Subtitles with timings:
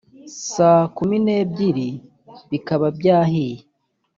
[0.51, 1.89] saa kumi n’ebyiri
[2.51, 3.59] bikaba byahiye